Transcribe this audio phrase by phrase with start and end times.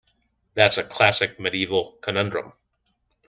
[0.55, 2.53] That's a classic medieval conundrum.